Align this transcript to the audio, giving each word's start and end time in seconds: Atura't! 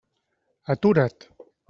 Atura't! 0.73 1.05